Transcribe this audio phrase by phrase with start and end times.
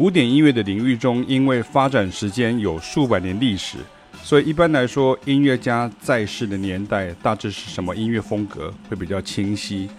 [0.00, 3.76] 古典音乐的领域中，因为发展时间有数百年历史，
[4.22, 9.90] 所以一般来说，音乐家在世的年代大致是什么音乐风格会比较清晰。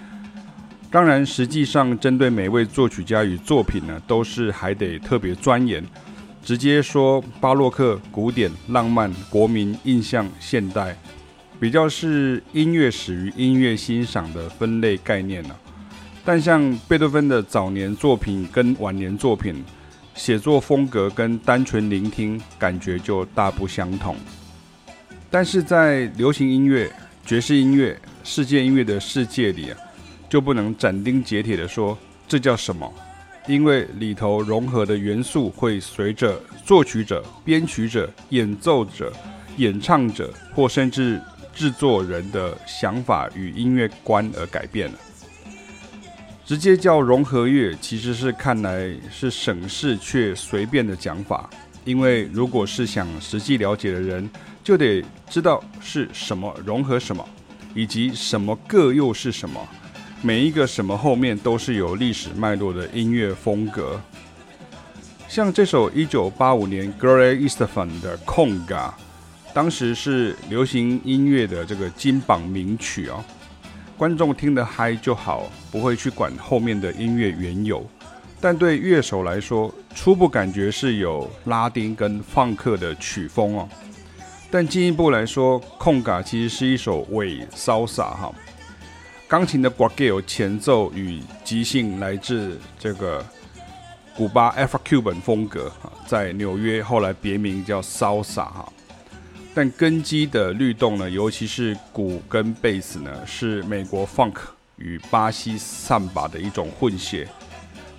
[0.89, 5.85] 当然，实际上针对每位作曲家与作品呢，都是还得特别钻研。
[6.43, 10.97] 直接说巴洛克、古典、浪漫、国民、印象、现代，
[11.59, 15.55] 比较是音乐史与音乐欣赏的分类概念呢。
[16.25, 19.63] 但像贝多芬的早年作品跟晚年作品，
[20.13, 24.15] 写作风格跟单纯聆听感觉就大不相同。
[25.29, 26.91] 但是在流行音乐、
[27.25, 29.77] 爵士音乐、世界音乐的世界里啊，
[30.29, 31.97] 就不能斩钉截铁地说
[32.27, 32.91] 这叫什么。
[33.47, 39.11] 因为里头融合的元素会随着作曲者、编曲者、演奏者、
[39.57, 41.19] 演唱者或甚至
[41.51, 44.99] 制作人的想法与音乐观而改变了。
[46.51, 51.49] 直接叫融合乐，其实是看来是省事却随便的讲法。
[51.85, 54.29] 因为如果是想实际了解的人，
[54.61, 57.25] 就得知道是什么融合什么，
[57.73, 59.65] 以及什么各又是什么。
[60.21, 64.01] 每一个什么后面都是有历史脉络的音乐风格，
[65.29, 68.65] 像这首一九八五年 Gloria Estefan 的《Conga》，
[69.53, 73.23] 当时是流行音乐的这个金榜名曲哦，
[74.01, 77.85] 观众听得嗨就好，不会去管后面的音乐缘由。
[78.39, 83.69] 但对乐手来说，初步感觉是有拉丁跟放克的曲风哦。
[84.49, 88.33] 但进一步来说，《Conga》其实是一首伪潇洒哈。
[89.27, 93.23] 钢琴的 guagueo 前奏与即兴来自这个
[94.17, 95.71] 古巴 Afro-Cuban 风格，
[96.07, 98.73] 在纽约后来别名叫潇洒哈，
[99.53, 104.37] 但根基的律动呢，尤其是鼓跟贝斯呢，是美国 Funk
[104.77, 107.27] 与巴西 Samba 的一种混血，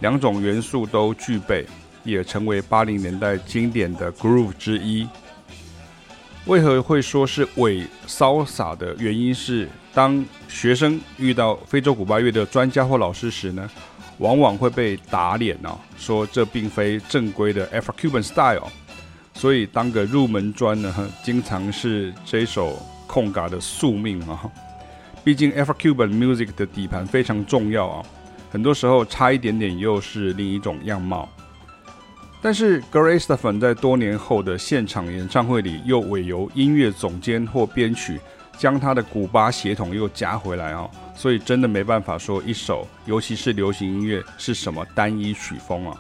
[0.00, 1.66] 两种元素都具备，
[2.04, 5.06] 也成为八零年代经典的 Groove 之一。
[6.46, 13.70] 为何会说是伪骚洒的原因是，当学生遇到非洲古巴乐的专家或老师时呢，
[14.18, 18.68] 往往会被打脸哦，说这并非正规的 Afro-Cuban style，
[19.34, 24.50] 所以当个入门砖呢，经常是这首空嘎的宿命啊。
[25.24, 28.06] 毕竟 Afro-Cuban music 的底盘非常重要啊，
[28.50, 31.28] 很多时候差一点点又是另一种样貌。
[32.40, 38.20] 但是 Grace 的粉在多年后的现场演唱会里，又委由音乐总监或编曲
[38.58, 45.96] 将他的古巴血统又加回来哦，所以真的没办法说一首，尤其是流行音乐是什么单一曲风啊。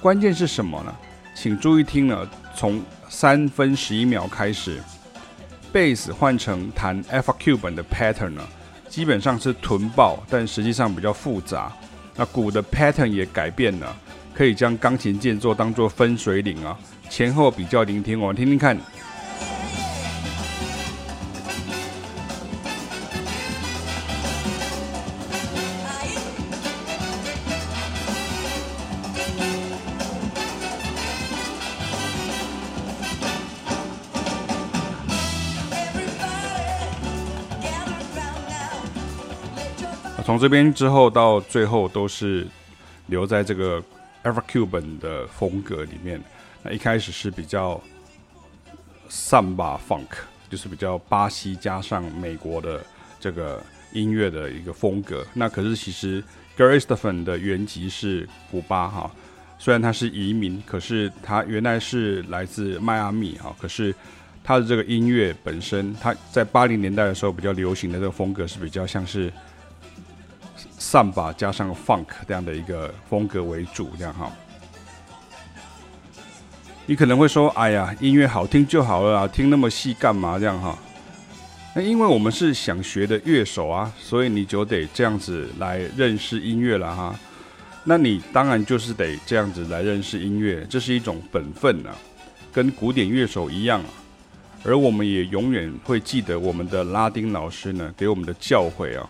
[0.00, 0.92] 关键是什么呢？
[1.36, 2.28] 请注意听了，
[2.60, 2.78] 从
[3.08, 4.82] 三分十一秒开始，
[5.72, 8.46] 贝斯换成弹 F Q 本的 pattern 呢，
[8.86, 11.72] 基本上是臀爆，但实际上比较复杂。
[12.16, 13.96] 那鼓的 pattern 也改变了。
[14.34, 16.78] 可以将钢琴键座当做分水岭啊，
[17.08, 18.76] 前后比较聆听，我们听听看。
[40.24, 42.46] 从这边之后到最后都是
[43.06, 43.82] 留在这个。
[44.22, 46.22] Afro-Cuban 的风格里面，
[46.62, 47.80] 那一开始是比较
[49.08, 50.08] Samba Funk，
[50.50, 52.84] 就是比较巴西加上美国的
[53.18, 55.26] 这个音乐的一个风格。
[55.32, 56.22] 那可是其实
[56.54, 59.10] Gloria Estefan 的原籍是古巴哈，
[59.58, 63.56] 虽然他是移民，可是他原来是来自迈阿密哈。
[63.58, 63.94] 可是
[64.44, 69.32] 他的这个音乐本身，他在八零年代的时候比较流行的这个风格是比较像是。
[70.90, 74.28] 上把加上 Funk 这样的一个风格为主，这样哈。
[76.84, 80.76] 你可能会说：“哎呀，音乐好听就好了啊，听那么细干嘛？”这样哈。
[81.76, 87.16] 那因为我们是想学的乐手啊，所以你就得这样子来认识音乐了哈。
[87.84, 91.94] 那你当然就是得这样子来认识音乐，这是一种本分啊，
[92.52, 93.90] 跟古典乐手一样啊。
[94.64, 99.08] 而我们也永远会记得我们的拉丁老师呢给我们的教诲啊。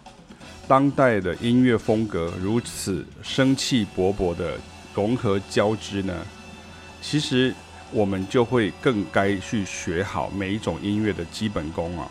[0.70, 4.56] 当代的音乐风格如此生气勃勃的
[4.94, 6.14] 融合交织呢，
[7.02, 7.52] 其实
[7.90, 12.08] 我们就会更该去学好每一种音乐的基本功啊。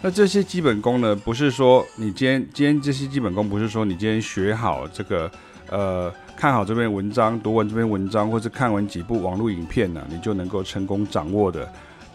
[0.00, 5.28] 那这些基本功呢，不是说你今天今天这些基本功不是说你今天学好这个
[5.68, 11.68] 呃看好这篇文章，读完这篇文章，或者看完几部网络影片呢，你就能够成功掌握的。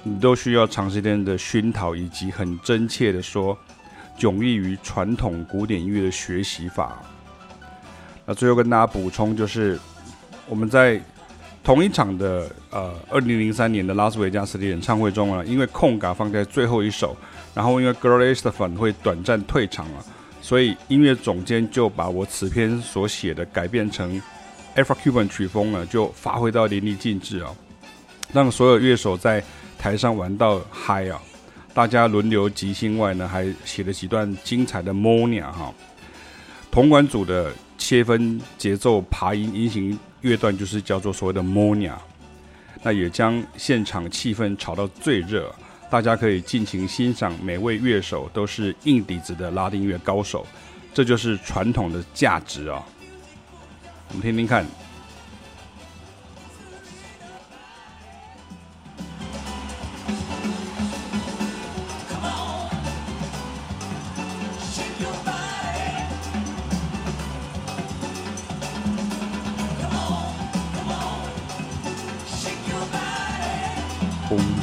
[0.03, 3.57] 你都需要长时间的熏陶，以及很真切的说。
[4.21, 7.01] 迥异于传统古典音乐的学习法。
[8.25, 9.79] 那最后跟大家补充，就是
[10.47, 11.01] 我们在
[11.63, 17.17] 同一场的呃二零零三年的拉斯维加斯的演唱会中啊，因为空格放在最后一首，
[17.55, 20.05] 然后因为 Gloria Estefan 会短暂退场了，
[20.41, 24.21] 所以音乐总监就把我此篇所写的改变成
[24.75, 27.51] Afro-Cuban 曲风呢，就发挥到淋漓尽致啊，
[28.31, 29.43] 让所有乐手在
[29.77, 31.19] 台上玩到嗨啊，
[31.73, 35.73] 大家轮流即兴外呢，还写了几段精彩的 Monia 哈，
[36.69, 39.97] 铜管组的切分节奏爬音音型。
[40.21, 41.93] 乐段就是叫做所谓的 Monia，
[42.83, 45.51] 那也将现场气氛炒到最热，
[45.89, 50.45] 大家可以尽情欣赏，每位乐手都是硬底子的拉丁乐高手，
[50.93, 52.85] 这就是传统的价值啊！
[54.09, 54.63] 我们听听看。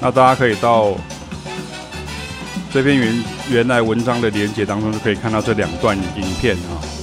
[0.00, 0.96] 那大家可以到
[2.72, 6.97] 这篇原原来文章的连接当中，就可以看到这两段影片啊。